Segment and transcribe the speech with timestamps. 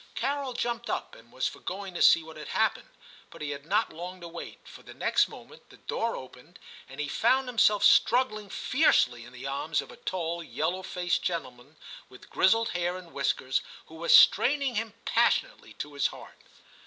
[0.15, 2.89] Carol jumped up and was for going to see what had happened;
[3.29, 6.57] but he had not long to wait, for the next moment the door opened,
[6.89, 11.75] and he found himself struggling fiercely in the arms of a tall yellow faced gentleman,
[12.09, 16.39] with grizzled hair and whiskers, who was straining him passionately to his heart.